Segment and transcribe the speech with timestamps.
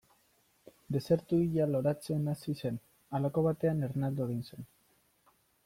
[0.95, 2.81] Desertu hila loratzen hasi zen,
[3.19, 4.69] halako batean ernaldu egin zen.